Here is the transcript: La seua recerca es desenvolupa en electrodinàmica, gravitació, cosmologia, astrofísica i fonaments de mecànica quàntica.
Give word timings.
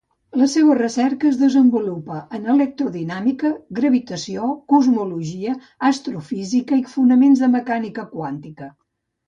La 0.41 0.45
seua 0.51 0.75
recerca 0.77 1.27
es 1.31 1.35
desenvolupa 1.41 2.17
en 2.37 2.49
electrodinàmica, 2.53 3.53
gravitació, 3.81 4.49
cosmologia, 4.75 5.55
astrofísica 5.93 6.83
i 6.83 6.85
fonaments 6.97 7.47
de 7.47 7.55
mecànica 7.61 8.11
quàntica. 8.19 8.75